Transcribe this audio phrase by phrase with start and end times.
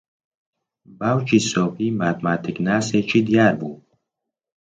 [0.99, 3.77] باوکی سۆفی ماتماتیکناسێکی دیار بوو.